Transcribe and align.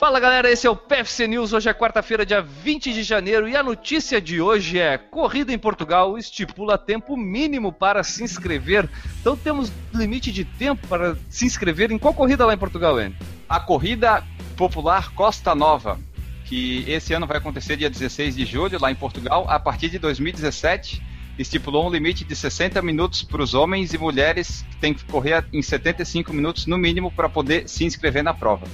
Fala 0.00 0.18
galera, 0.18 0.50
esse 0.50 0.66
é 0.66 0.70
o 0.70 0.74
PFC 0.74 1.26
News. 1.26 1.52
Hoje 1.52 1.68
é 1.68 1.74
quarta-feira, 1.74 2.24
dia 2.24 2.40
20 2.40 2.90
de 2.90 3.02
janeiro, 3.02 3.46
e 3.46 3.54
a 3.54 3.62
notícia 3.62 4.18
de 4.18 4.40
hoje 4.40 4.78
é: 4.78 4.96
Corrida 4.96 5.52
em 5.52 5.58
Portugal 5.58 6.16
estipula 6.16 6.78
tempo 6.78 7.18
mínimo 7.18 7.70
para 7.70 8.02
se 8.02 8.24
inscrever. 8.24 8.88
Então 9.20 9.36
temos 9.36 9.70
limite 9.92 10.32
de 10.32 10.42
tempo 10.42 10.86
para 10.86 11.18
se 11.28 11.44
inscrever 11.44 11.92
em 11.92 11.98
qual 11.98 12.14
corrida 12.14 12.46
lá 12.46 12.54
em 12.54 12.56
Portugal, 12.56 12.98
N? 12.98 13.14
A 13.46 13.60
corrida 13.60 14.24
popular 14.56 15.12
Costa 15.12 15.54
Nova, 15.54 16.00
que 16.46 16.82
esse 16.90 17.12
ano 17.12 17.26
vai 17.26 17.36
acontecer 17.36 17.76
dia 17.76 17.90
16 17.90 18.36
de 18.36 18.46
julho 18.46 18.80
lá 18.80 18.90
em 18.90 18.96
Portugal, 18.96 19.44
a 19.50 19.60
partir 19.60 19.90
de 19.90 19.98
2017 19.98 21.02
estipulou 21.38 21.86
um 21.86 21.90
limite 21.90 22.24
de 22.24 22.34
60 22.34 22.80
minutos 22.80 23.22
para 23.22 23.42
os 23.42 23.52
homens 23.52 23.92
e 23.92 23.98
mulheres 23.98 24.64
que 24.70 24.76
têm 24.78 24.94
que 24.94 25.04
correr 25.04 25.44
em 25.52 25.60
75 25.60 26.32
minutos 26.32 26.64
no 26.64 26.78
mínimo 26.78 27.10
para 27.10 27.28
poder 27.28 27.68
se 27.68 27.84
inscrever 27.84 28.24
na 28.24 28.32
prova. 28.32 28.66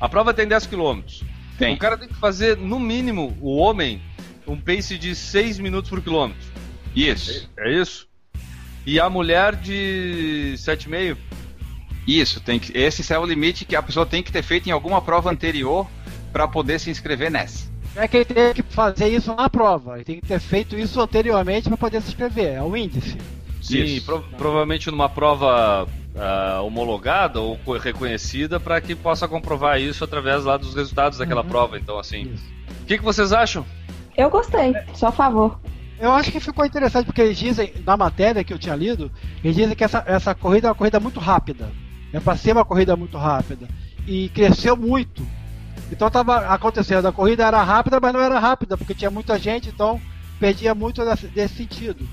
A 0.00 0.08
prova 0.08 0.32
tem 0.34 0.46
10 0.46 0.66
km. 0.66 1.00
Tem. 1.58 1.74
O 1.74 1.78
cara 1.78 1.96
tem 1.98 2.08
que 2.08 2.14
fazer, 2.14 2.56
no 2.56 2.78
mínimo, 2.78 3.36
o 3.40 3.56
homem, 3.56 4.00
um 4.46 4.56
pace 4.60 4.96
de 4.96 5.14
6 5.14 5.58
minutos 5.58 5.90
por 5.90 6.00
quilômetro. 6.00 6.46
Isso. 6.94 7.48
É 7.58 7.72
isso? 7.72 8.06
E 8.86 8.98
a 9.00 9.10
mulher 9.10 9.56
de 9.56 10.54
7,5? 10.56 11.16
Isso, 12.06 12.40
tem 12.40 12.58
que, 12.58 12.76
esse 12.76 13.12
é 13.12 13.18
o 13.18 13.24
limite 13.26 13.64
que 13.66 13.76
a 13.76 13.82
pessoa 13.82 14.06
tem 14.06 14.22
que 14.22 14.32
ter 14.32 14.42
feito 14.42 14.66
em 14.68 14.72
alguma 14.72 15.02
prova 15.02 15.30
anterior 15.30 15.86
para 16.32 16.48
poder 16.48 16.78
se 16.78 16.88
inscrever 16.90 17.30
nessa. 17.30 17.68
Não 17.94 18.02
é 18.02 18.08
que 18.08 18.16
ele 18.16 18.24
tem 18.24 18.54
que 18.54 18.62
fazer 18.62 19.08
isso 19.08 19.34
na 19.34 19.50
prova, 19.50 19.96
ele 19.96 20.04
tem 20.04 20.20
que 20.20 20.26
ter 20.26 20.40
feito 20.40 20.78
isso 20.78 20.98
anteriormente 21.00 21.68
para 21.68 21.76
poder 21.76 22.00
se 22.00 22.08
inscrever, 22.08 22.54
é 22.54 22.62
o 22.62 22.74
índice. 22.76 23.18
Sim, 23.60 24.00
pro- 24.00 24.22
provavelmente 24.38 24.90
numa 24.90 25.08
prova 25.08 25.86
ah, 26.18 26.60
homologada 26.62 27.40
ou 27.40 27.56
co- 27.58 27.76
reconhecida 27.78 28.58
para 28.58 28.80
que 28.80 28.94
possa 28.94 29.28
comprovar 29.28 29.80
isso 29.80 30.02
através 30.04 30.44
lá 30.44 30.56
dos 30.56 30.74
resultados 30.74 31.18
daquela 31.18 31.42
Uhum. 31.42 31.48
prova. 31.48 31.78
Então, 31.78 31.98
assim, 31.98 32.34
o 32.82 32.84
que, 32.86 32.98
que 32.98 33.04
vocês 33.04 33.32
acham? 33.32 33.64
Eu 34.16 34.28
gostei, 34.30 34.74
sou 34.94 35.08
a 35.08 35.12
favor. 35.12 35.60
Eu 36.00 36.12
acho 36.12 36.30
que 36.30 36.38
ficou 36.40 36.64
interessante 36.64 37.06
porque 37.06 37.20
eles 37.22 37.36
dizem, 37.38 37.72
na 37.84 37.96
matéria 37.96 38.44
que 38.44 38.52
eu 38.52 38.58
tinha 38.58 38.74
lido, 38.74 39.10
eles 39.42 39.56
dizem 39.56 39.74
que 39.74 39.82
essa, 39.84 40.02
essa 40.06 40.34
corrida 40.34 40.68
é 40.68 40.70
uma 40.70 40.74
corrida 40.76 41.00
muito 41.00 41.18
rápida. 41.20 41.70
É 42.12 42.20
para 42.20 42.36
ser 42.36 42.52
uma 42.52 42.64
corrida 42.64 42.96
muito 42.96 43.16
rápida. 43.18 43.68
E 44.06 44.28
cresceu 44.30 44.76
muito. 44.76 45.26
Então 45.90 46.06
estava 46.08 46.46
acontecendo, 46.46 47.06
a 47.06 47.12
corrida 47.12 47.44
era 47.46 47.62
rápida, 47.62 47.98
mas 48.00 48.12
não 48.12 48.20
era 48.20 48.38
rápida, 48.38 48.76
porque 48.76 48.94
tinha 48.94 49.10
muita 49.10 49.38
gente, 49.38 49.68
então 49.70 50.00
perdia 50.38 50.74
muito 50.74 51.04
desse, 51.04 51.26
desse 51.28 51.54
sentido. 51.56 52.06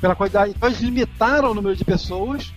Pela 0.00 0.14
quantidade. 0.14 0.52
Então 0.56 0.68
eles 0.68 0.80
limitaram 0.80 1.50
o 1.50 1.54
número 1.54 1.74
de 1.74 1.84
pessoas, 1.84 2.52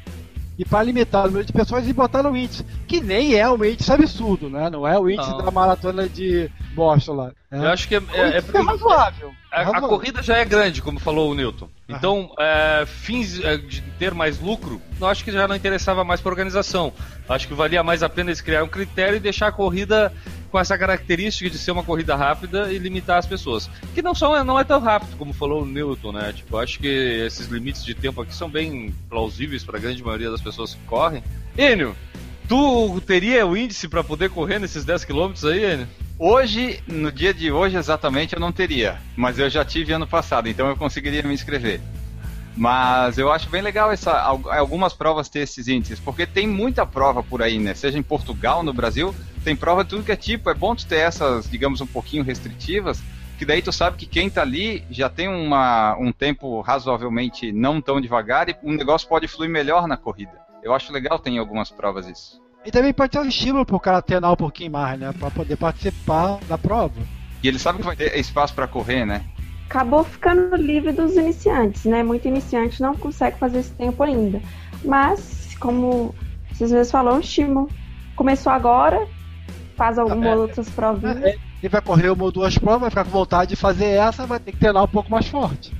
e 0.58 0.66
para 0.66 0.84
limitar 0.84 1.24
o 1.24 1.28
número 1.28 1.46
de 1.46 1.54
pessoas, 1.54 1.84
eles 1.84 1.96
botaram 1.96 2.32
o 2.32 2.38
índice. 2.38 2.66
Que 2.88 3.00
nem 3.00 3.36
é 3.36 3.50
um 3.50 3.64
índice 3.64 3.92
absurdo, 3.92 4.50
né? 4.50 4.70
Não 4.70 4.88
é 4.88 4.98
o 5.00 5.10
índice 5.10 5.30
Não. 5.30 5.38
da 5.44 5.52
maratona 5.52 6.10
de 6.10 6.50
Boston 6.74 7.14
lá. 7.14 7.32
É. 7.52 7.58
Eu 7.58 7.70
acho 7.70 7.88
que 7.88 7.96
é, 7.96 8.00
O 8.00 8.04
é- 8.12 8.36
é 8.36 8.38
índice 8.40 8.58
é 8.58 8.62
razoável. 8.62 9.32
A, 9.52 9.62
a 9.62 9.64
razoável. 9.64 9.90
corrida 9.90 10.22
já 10.24 10.38
é 10.38 10.46
grande, 10.46 10.82
como 10.82 11.00
falou 11.00 11.32
o 11.32 11.36
Newton. 11.36 11.70
Então, 11.88 12.32
é, 12.38 12.86
fins 12.86 13.40
é, 13.40 13.56
de 13.58 13.82
ter 13.98 14.14
mais 14.14 14.40
lucro, 14.40 14.82
eu 15.00 15.08
acho 15.08 15.24
que 15.24 15.32
já 15.32 15.48
não 15.48 15.56
interessava 15.56 16.04
mais 16.04 16.20
para 16.20 16.32
a 16.32 16.34
organização. 16.34 16.92
Acho 17.30 17.48
que 17.48 17.54
valia 17.54 17.82
mais 17.84 18.04
a 18.04 18.10
pena 18.10 18.30
eles 18.30 18.42
criar 18.42 18.64
um 18.64 18.68
critério 18.68 19.16
e 19.16 19.20
deixar 19.20 19.48
a 19.48 19.52
corrida 19.52 20.12
com 20.52 20.60
essa 20.60 20.78
característica 20.78 21.50
de 21.50 21.58
ser 21.58 21.72
uma 21.72 21.84
corrida 21.84 22.16
rápida 22.16 22.72
e 22.72 22.78
limitar 22.78 23.18
as 23.18 23.26
pessoas. 23.26 23.70
Que 23.94 24.02
não, 24.02 24.16
são, 24.16 24.44
não 24.44 24.60
é 24.60 24.64
tão 24.64 24.80
rápido, 24.80 25.18
como 25.18 25.34
falou 25.34 25.64
o 25.64 25.66
Newton, 25.66 26.12
né? 26.14 26.34
Tipo, 26.34 26.58
acho 26.58 26.80
que 26.80 26.88
esses 26.88 27.48
limites 27.48 27.84
de 27.84 27.94
tempo 27.94 28.22
aqui 28.22 28.34
são 28.34 28.50
bem 28.50 28.94
plausíveis 29.10 29.64
para 29.64 29.78
a 29.78 29.82
grande 29.82 30.04
maioria 30.04 30.32
das 30.32 30.42
pessoas 30.42 30.74
que 30.74 30.82
correm. 30.86 31.24
Enio, 31.58 31.96
tu 32.48 33.02
teria 33.02 33.46
o 33.46 33.58
índice 33.58 33.88
para 33.88 34.04
poder 34.04 34.30
correr 34.30 34.60
nesses 34.60 34.86
10 34.86 35.06
km 35.06 35.34
aí, 35.46 35.74
Enio? 35.74 35.88
Hoje, 36.20 36.80
no 36.88 37.12
dia 37.12 37.32
de 37.34 37.52
hoje 37.52 37.78
exatamente, 37.78 38.34
eu 38.34 38.40
não 38.40 38.52
teria, 38.52 38.98
mas 39.16 39.38
eu 39.38 39.48
já 39.52 39.64
tive 39.64 39.94
ano 39.94 40.08
passado, 40.08 40.50
então 40.50 40.68
eu 40.68 40.76
conseguiria 40.76 41.22
me 41.22 41.34
inscrever. 41.34 41.80
Mas 42.56 43.20
eu 43.20 43.32
acho 43.32 43.48
bem 43.50 43.62
legal 43.62 43.92
essa, 43.92 44.12
al- 44.20 44.50
algumas 44.52 44.92
provas 44.94 45.30
ter 45.30 45.42
esses 45.42 45.68
índices, 45.68 46.00
porque 46.00 46.26
tem 46.26 46.48
muita 46.48 46.88
prova 46.88 47.22
por 47.22 47.44
aí, 47.44 47.60
né? 47.60 47.76
Seja 47.76 48.00
em 48.00 48.02
Portugal, 48.04 48.64
no 48.64 48.74
Brasil, 48.74 49.14
tem 49.48 49.56
prova 49.56 49.82
de 49.82 49.92
tudo 49.92 50.04
que 50.04 50.12
é 50.12 50.16
tipo. 50.18 50.50
É 50.50 50.54
bom 50.54 50.76
tu 50.76 50.86
ter 50.86 50.98
essas, 50.98 51.50
digamos, 51.50 51.80
um 51.80 51.88
pouquinho 51.88 52.22
restritivas, 52.22 53.02
que 53.38 53.46
daí 53.46 53.62
tu 53.62 53.72
sabe 53.72 53.96
que 53.96 54.06
quem 54.06 54.30
tá 54.30 54.42
ali 54.42 54.84
já 54.92 55.10
tem 55.10 55.30
uma, 55.30 55.96
um 55.98 56.12
tempo 56.12 56.60
razoavelmente 56.60 57.54
não 57.54 57.80
tão 57.80 58.02
devagar 58.02 58.50
e 58.50 58.56
o 58.62 58.74
negócio 58.74 59.08
pode 59.08 59.26
fluir 59.26 59.50
melhor 59.50 59.88
na 59.88 59.96
corrida. 59.96 60.34
Eu 60.62 60.74
acho 60.74 60.92
legal 60.92 61.18
ter 61.18 61.30
em 61.30 61.38
algumas 61.38 61.72
provas 61.72 62.10
isso. 62.10 62.42
E 62.66 62.72
também 62.72 62.92
pode 62.92 63.12
ter 63.12 63.20
um 63.20 63.28
estímulo 63.28 63.66
pro 63.66 63.80
cara 63.80 64.02
treinar 64.02 64.34
um 64.34 64.36
pouquinho 64.36 64.72
mais, 64.72 65.00
né? 65.00 65.14
Pra 65.18 65.32
poder 65.32 65.56
participar 65.56 66.40
da 66.50 66.58
prova. 66.58 67.00
E 67.42 67.48
ele 67.48 67.58
sabe 67.58 67.78
que 67.78 67.86
vai 67.86 67.96
ter 67.96 68.20
espaço 68.20 68.54
para 68.54 68.68
correr, 68.68 69.06
né? 69.06 69.24
Acabou 69.70 70.04
ficando 70.04 70.58
livre 70.58 70.92
dos 70.92 71.16
iniciantes, 71.16 71.86
né? 71.86 72.04
Muito 72.04 72.28
iniciante 72.28 72.82
não 72.82 72.96
consegue 72.96 73.40
fazer 73.40 73.60
esse 73.60 73.72
tempo 73.72 74.04
ainda. 74.04 74.42
Mas, 74.84 75.56
como 75.58 76.14
vocês 76.52 76.70
mesmos 76.70 76.92
falaram, 76.92 77.16
é 77.16 77.20
um 77.20 77.22
estímulo. 77.22 77.70
Começou 78.16 78.52
agora, 78.52 79.08
faz 79.78 79.98
algumas 79.98 80.26
É. 80.28 80.36
outras 80.36 80.70
provinhas. 80.70 81.18
Ele 81.62 81.70
vai 81.70 81.82
correr 81.82 82.10
uma 82.10 82.24
ou 82.24 82.32
duas 82.32 82.58
provas, 82.58 82.82
vai 82.82 82.90
ficar 82.90 83.04
com 83.06 83.12
vontade 83.12 83.50
de 83.52 83.56
fazer 83.56 83.86
essa, 83.86 84.26
vai 84.26 84.40
ter 84.40 84.52
que 84.52 84.58
treinar 84.58 84.84
um 84.84 84.88
pouco 84.88 85.10
mais 85.10 85.28
forte. 85.28 85.72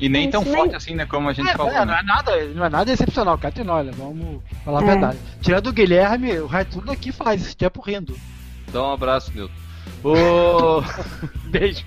E 0.00 0.08
nem 0.08 0.22
Isso 0.24 0.32
tão 0.32 0.42
nem- 0.42 0.54
forte 0.54 0.74
assim, 0.74 0.94
né? 0.96 1.06
Como 1.06 1.28
a 1.28 1.32
gente 1.32 1.48
É, 1.48 1.56
falou. 1.56 1.70
é, 1.70 1.78
não 1.84 1.86
né? 1.92 2.00
é 2.00 2.02
nada, 2.02 2.44
não 2.54 2.64
é 2.64 2.68
nada 2.68 2.90
excepcional, 2.92 3.38
cara 3.38 3.52
treinou, 3.54 3.76
olha, 3.76 3.92
vamos 3.92 4.40
falar 4.64 4.80
a 4.80 4.82
É. 4.82 4.86
verdade. 4.86 5.18
Tirando 5.40 5.68
o 5.68 5.72
Guilherme, 5.72 6.38
o 6.40 6.46
resto 6.46 6.80
tudo 6.80 6.90
aqui 6.90 7.12
faz 7.12 7.40
esse 7.40 7.56
tempo 7.56 7.80
rindo. 7.80 8.16
Dá 8.72 8.82
um 8.82 8.92
abraço, 8.92 9.30
Newton. 9.32 9.52
Ô, 10.02 10.82
Beijo. 11.50 11.84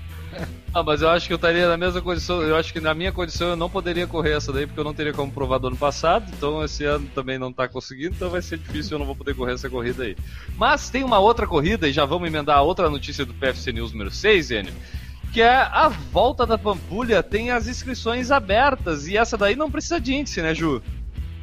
Ah, 0.74 0.82
mas 0.82 1.00
eu 1.00 1.08
acho 1.08 1.26
que 1.26 1.32
eu 1.32 1.36
estaria 1.36 1.66
na 1.66 1.76
mesma 1.76 2.02
condição. 2.02 2.42
Eu 2.42 2.54
acho 2.54 2.72
que 2.72 2.80
na 2.80 2.92
minha 2.92 3.10
condição 3.10 3.48
eu 3.48 3.56
não 3.56 3.70
poderia 3.70 4.06
correr 4.06 4.32
essa 4.32 4.52
daí, 4.52 4.66
porque 4.66 4.78
eu 4.78 4.84
não 4.84 4.92
teria 4.92 5.12
como 5.12 5.32
provar 5.32 5.58
do 5.58 5.68
ano 5.68 5.76
passado. 5.76 6.30
Então 6.36 6.62
esse 6.62 6.84
ano 6.84 7.08
também 7.14 7.38
não 7.38 7.52
tá 7.52 7.66
conseguindo, 7.66 8.14
então 8.14 8.28
vai 8.28 8.42
ser 8.42 8.58
difícil, 8.58 8.94
eu 8.94 8.98
não 8.98 9.06
vou 9.06 9.16
poder 9.16 9.34
correr 9.34 9.54
essa 9.54 9.70
corrida 9.70 10.02
aí. 10.04 10.16
Mas 10.56 10.90
tem 10.90 11.02
uma 11.02 11.18
outra 11.18 11.46
corrida, 11.46 11.88
e 11.88 11.92
já 11.92 12.04
vamos 12.04 12.28
emendar 12.28 12.58
a 12.58 12.62
outra 12.62 12.90
notícia 12.90 13.24
do 13.24 13.32
PFC 13.32 13.72
News 13.72 13.92
número 13.92 14.10
6, 14.10 14.50
Enio. 14.50 14.74
Que 15.32 15.40
é 15.40 15.56
a 15.56 15.88
volta 15.88 16.46
da 16.46 16.58
Pampulha 16.58 17.22
tem 17.22 17.50
as 17.50 17.66
inscrições 17.66 18.30
abertas. 18.30 19.06
E 19.06 19.16
essa 19.16 19.36
daí 19.36 19.56
não 19.56 19.70
precisa 19.70 20.00
de 20.00 20.14
índice, 20.14 20.42
né, 20.42 20.54
Ju? 20.54 20.82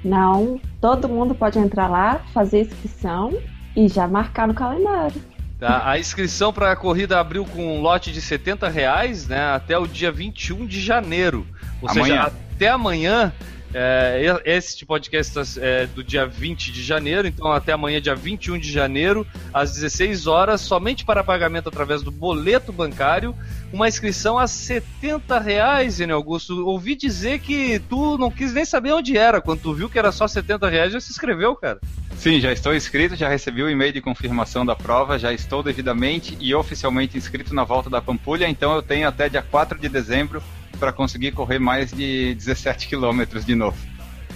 Não, 0.03 0.59
todo 0.81 1.09
mundo 1.09 1.33
pode 1.33 1.57
entrar 1.57 1.87
lá, 1.87 2.21
fazer 2.33 2.61
inscrição 2.61 3.33
e 3.75 3.87
já 3.87 4.07
marcar 4.07 4.47
no 4.47 4.53
calendário. 4.53 5.32
Tá, 5.63 5.89
a 5.89 5.97
inscrição 5.97 6.51
para 6.51 6.73
a 6.73 6.75
corrida 6.75 7.17
abriu 7.17 7.45
com 7.45 7.77
um 7.77 7.79
lote 7.79 8.11
de 8.11 8.19
70 8.19 8.67
reais 8.67 9.29
né, 9.29 9.39
até 9.53 9.77
o 9.77 9.87
dia 9.87 10.11
21 10.11 10.65
de 10.65 10.81
janeiro. 10.81 11.47
Ou 11.81 11.87
seja, 11.87 12.01
Amanhã. 12.01 12.21
até 12.23 12.67
amanhã. 12.67 13.33
É, 13.73 14.41
este 14.43 14.85
podcast 14.85 15.59
é 15.61 15.87
do 15.87 16.03
dia 16.03 16.27
20 16.27 16.69
de 16.71 16.83
janeiro, 16.83 17.27
então 17.27 17.49
até 17.49 17.71
amanhã, 17.71 18.01
dia 18.01 18.13
21 18.13 18.59
de 18.59 18.69
janeiro, 18.69 19.25
às 19.53 19.71
16 19.71 20.27
horas, 20.27 20.59
somente 20.59 21.05
para 21.05 21.23
pagamento 21.23 21.69
através 21.69 22.03
do 22.03 22.11
boleto 22.11 22.71
bancário, 22.71 23.33
uma 23.71 23.87
inscrição 23.87 24.37
a 24.37 24.45
70 24.45 25.39
reais, 25.39 25.99
Enio 25.99 26.15
Augusto. 26.15 26.67
Ouvi 26.67 26.93
dizer 26.93 27.39
que 27.39 27.79
tu 27.89 28.17
não 28.17 28.29
quis 28.29 28.53
nem 28.53 28.65
saber 28.65 28.91
onde 28.91 29.17
era, 29.17 29.41
quando 29.41 29.61
tu 29.61 29.73
viu 29.73 29.89
que 29.89 29.97
era 29.97 30.11
só 30.11 30.27
70 30.27 30.69
reais, 30.69 30.91
já 30.91 30.99
se 30.99 31.09
inscreveu, 31.09 31.55
cara. 31.55 31.79
Sim, 32.17 32.39
já 32.39 32.51
estou 32.53 32.73
inscrito, 32.73 33.15
já 33.15 33.27
recebi 33.27 33.61
o 33.61 33.69
e-mail 33.69 33.91
de 33.91 33.99
confirmação 34.01 34.65
da 34.65 34.75
prova, 34.75 35.19
já 35.19 35.33
estou 35.33 35.61
devidamente 35.61 36.37
e 36.39 36.55
oficialmente 36.55 37.17
inscrito 37.17 37.53
na 37.53 37.65
volta 37.65 37.89
da 37.89 38.01
Pampulha, 38.01 38.47
então 38.47 38.73
eu 38.73 38.81
tenho 38.81 39.07
até 39.07 39.27
dia 39.27 39.41
4 39.41 39.77
de 39.77 39.89
dezembro 39.89 40.41
para 40.79 40.93
conseguir 40.93 41.31
correr 41.33 41.59
mais 41.59 41.91
de 41.91 42.33
17 42.35 42.87
quilômetros 42.87 43.45
de 43.45 43.55
novo. 43.55 43.77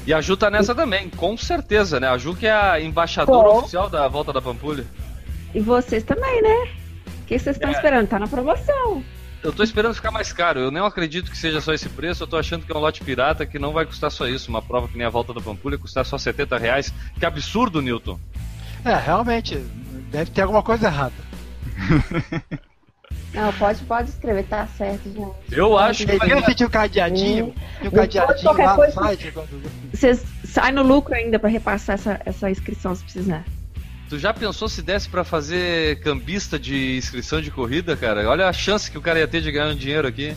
E 0.05 0.13
a 0.13 0.19
Ju 0.21 0.35
tá 0.35 0.49
nessa 0.49 0.75
também, 0.75 1.09
com 1.09 1.37
certeza, 1.37 1.99
né? 1.99 2.07
A 2.07 2.17
Ju 2.17 2.35
que 2.35 2.45
é 2.47 2.51
a 2.51 2.79
embaixadora 2.79 3.49
Tô. 3.49 3.59
oficial 3.59 3.89
da 3.89 4.07
volta 4.07 4.33
da 4.33 4.41
Pampulha. 4.41 4.85
E 5.55 5.59
vocês 5.61 6.03
também, 6.03 6.41
né? 6.41 6.69
O 7.21 7.25
que 7.25 7.39
vocês 7.39 7.55
estão 7.55 7.69
É. 7.69 7.73
esperando? 7.73 8.07
Tá 8.07 8.19
na 8.19 8.27
promoção. 8.27 9.03
Eu 9.43 9.53
tô 9.53 9.63
esperando 9.63 9.93
ficar 9.93 10.11
mais 10.11 10.33
caro. 10.33 10.59
Eu 10.59 10.71
nem 10.71 10.83
acredito 10.83 11.31
que 11.31 11.37
seja 11.37 11.61
só 11.61 11.73
esse 11.73 11.87
preço. 11.89 12.23
Eu 12.23 12.27
tô 12.27 12.37
achando 12.37 12.65
que 12.65 12.71
é 12.71 12.75
um 12.75 12.79
lote 12.79 13.03
pirata 13.03 13.45
que 13.45 13.59
não 13.59 13.71
vai 13.71 13.85
custar 13.85 14.11
só 14.11 14.27
isso. 14.27 14.49
Uma 14.49 14.61
prova 14.61 14.87
que 14.87 14.97
nem 14.97 15.05
a 15.05 15.09
volta 15.09 15.33
da 15.33 15.41
Pampulha 15.41 15.77
custar 15.77 16.05
só 16.05 16.17
70 16.17 16.57
reais. 16.57 16.93
Que 17.19 17.25
absurdo, 17.25 17.81
Newton. 17.81 18.19
É, 18.83 18.95
realmente, 18.95 19.55
deve 20.11 20.31
ter 20.31 20.41
alguma 20.41 20.63
coisa 20.63 20.87
errada. 20.87 21.13
Não, 23.33 23.53
pode, 23.53 23.83
pode 23.83 24.09
escrever, 24.09 24.43
tá 24.45 24.65
certo, 24.65 25.03
gente. 25.11 25.35
Eu 25.51 25.77
acho 25.77 26.05
que 26.05 26.17
vai... 26.17 26.41
que 26.41 26.55
tinha 26.55 26.67
um 26.67 26.71
cadeadinho, 26.71 27.53
tinha 27.77 27.81
um 27.81 27.83
Não 27.83 27.91
cadeadinho 27.91 28.53
lá 28.53 28.69
no 28.71 28.75
coisa. 28.75 28.93
site. 28.93 29.33
Vocês 29.93 30.25
saem 30.43 30.73
no 30.73 30.81
lucro 30.81 31.13
ainda 31.13 31.37
pra 31.37 31.49
repassar 31.49 31.95
essa, 31.95 32.21
essa 32.25 32.49
inscrição 32.49 32.95
se 32.95 33.03
precisar. 33.03 33.45
Tu 34.09 34.17
já 34.17 34.33
pensou 34.33 34.69
se 34.69 34.81
desse 34.81 35.09
pra 35.09 35.23
fazer 35.23 35.99
cambista 35.99 36.57
de 36.57 36.97
inscrição 36.97 37.41
de 37.41 37.51
corrida, 37.51 37.95
cara? 37.95 38.27
Olha 38.29 38.47
a 38.47 38.53
chance 38.53 38.89
que 38.89 38.97
o 38.97 39.01
cara 39.01 39.19
ia 39.19 39.27
ter 39.27 39.41
de 39.41 39.51
ganhar 39.51 39.67
um 39.67 39.75
dinheiro 39.75 40.07
aqui. 40.07 40.35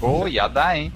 Pô, 0.00 0.26
ia 0.26 0.48
dar, 0.48 0.76
hein? 0.76 0.92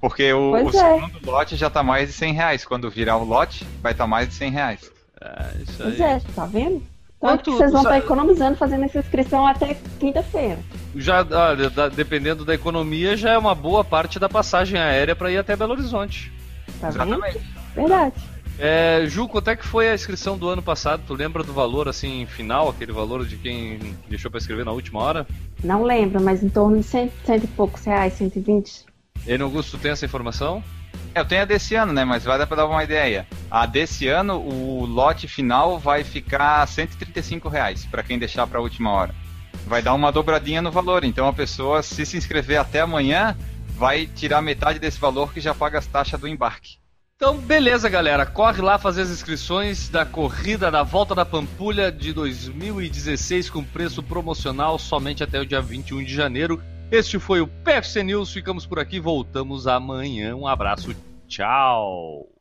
Porque 0.00 0.32
o, 0.32 0.50
Pois 0.52 0.74
o 0.74 0.78
é. 0.78 0.94
segundo 0.94 1.26
lote 1.26 1.56
já 1.56 1.68
tá 1.68 1.82
mais 1.82 2.08
de 2.08 2.14
100 2.14 2.32
reais. 2.32 2.64
Quando 2.64 2.90
virar 2.90 3.16
o 3.16 3.24
lote, 3.24 3.66
vai 3.82 3.92
estar 3.92 4.06
mais 4.06 4.28
de 4.28 4.34
100 4.34 4.50
reais. 4.50 4.92
Ah, 5.20 5.50
isso 5.60 5.74
Pois 5.78 6.00
aí. 6.00 6.12
é, 6.12 6.20
tá 6.34 6.46
vendo? 6.46 6.82
Tanto 7.20 7.44
que 7.44 7.50
vocês 7.52 7.72
vão 7.72 7.80
estar 7.80 7.94
tá 7.94 7.98
economizando 7.98 8.56
fazendo 8.56 8.84
essa 8.84 8.98
inscrição 8.98 9.46
até 9.46 9.76
quinta-feira. 9.98 10.58
Já, 10.94 11.20
ah, 11.20 11.88
dependendo 11.94 12.44
da 12.44 12.54
economia, 12.54 13.16
já 13.16 13.32
é 13.32 13.38
uma 13.38 13.54
boa 13.54 13.82
parte 13.82 14.18
da 14.18 14.28
passagem 14.28 14.78
aérea 14.78 15.16
para 15.16 15.30
ir 15.30 15.38
até 15.38 15.56
Belo 15.56 15.72
Horizonte. 15.72 16.30
Tá 16.80 16.88
Exatamente. 16.88 17.40
Verdade. 17.74 18.14
É, 18.58 19.04
Ju, 19.06 19.26
quanto 19.26 19.50
é 19.50 19.56
que 19.56 19.66
foi 19.66 19.88
a 19.88 19.94
inscrição 19.94 20.38
do 20.38 20.48
ano 20.48 20.62
passado? 20.62 21.02
Tu 21.06 21.14
lembra 21.14 21.42
do 21.42 21.52
valor 21.52 21.88
assim 21.88 22.24
final, 22.26 22.68
aquele 22.68 22.92
valor 22.92 23.26
de 23.26 23.36
quem 23.36 23.96
deixou 24.08 24.30
para 24.30 24.38
escrever 24.38 24.64
na 24.64 24.70
última 24.70 25.00
hora? 25.00 25.26
Não 25.62 25.82
lembro, 25.82 26.22
mas 26.22 26.42
em 26.42 26.48
torno 26.48 26.76
de 26.78 26.84
cento, 26.84 27.12
cento 27.24 27.44
e 27.44 27.48
poucos 27.48 27.84
reais, 27.84 28.12
120. 28.14 28.84
E 29.26 29.38
no 29.38 29.46
Augusto 29.46 29.78
tem 29.78 29.90
essa 29.90 30.04
informação? 30.04 30.62
É, 31.14 31.20
eu 31.20 31.24
tenho 31.24 31.42
a 31.42 31.44
desse 31.44 31.74
ano, 31.74 31.92
né? 31.92 32.04
Mas 32.04 32.24
vai 32.24 32.38
dar 32.38 32.46
para 32.46 32.58
dar 32.58 32.66
uma 32.66 32.84
ideia. 32.84 33.26
A 33.50 33.66
desse 33.66 34.06
ano, 34.06 34.38
o 34.38 34.84
lote 34.84 35.26
final 35.26 35.78
vai 35.78 36.04
ficar 36.04 36.66
135 36.66 37.48
reais 37.48 37.84
para 37.84 38.02
quem 38.02 38.18
deixar 38.18 38.46
para 38.46 38.58
a 38.58 38.62
última 38.62 38.90
hora. 38.90 39.14
Vai 39.66 39.82
dar 39.82 39.94
uma 39.94 40.12
dobradinha 40.12 40.62
no 40.62 40.70
valor. 40.70 41.04
Então 41.04 41.26
a 41.26 41.32
pessoa, 41.32 41.82
se 41.82 42.06
se 42.06 42.16
inscrever 42.16 42.58
até 42.58 42.80
amanhã, 42.80 43.36
vai 43.76 44.06
tirar 44.06 44.42
metade 44.42 44.78
desse 44.78 45.00
valor 45.00 45.32
que 45.32 45.40
já 45.40 45.54
paga 45.54 45.78
as 45.78 45.86
taxas 45.86 46.20
do 46.20 46.28
embarque. 46.28 46.83
Então, 47.24 47.38
beleza, 47.38 47.88
galera. 47.88 48.26
Corre 48.26 48.60
lá 48.60 48.76
fazer 48.76 49.00
as 49.00 49.08
inscrições 49.08 49.88
da 49.88 50.04
corrida 50.04 50.70
da 50.70 50.82
Volta 50.82 51.14
da 51.14 51.24
Pampulha 51.24 51.90
de 51.90 52.12
2016 52.12 53.48
com 53.48 53.64
preço 53.64 54.02
promocional 54.02 54.78
somente 54.78 55.24
até 55.24 55.40
o 55.40 55.46
dia 55.46 55.62
21 55.62 56.04
de 56.04 56.14
janeiro. 56.14 56.62
Este 56.90 57.18
foi 57.18 57.40
o 57.40 57.46
PFC 57.46 58.02
News. 58.02 58.30
Ficamos 58.30 58.66
por 58.66 58.78
aqui. 58.78 59.00
Voltamos 59.00 59.66
amanhã. 59.66 60.36
Um 60.36 60.46
abraço. 60.46 60.94
Tchau. 61.26 62.28